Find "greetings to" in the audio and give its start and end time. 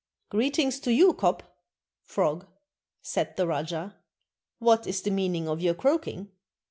0.31-0.91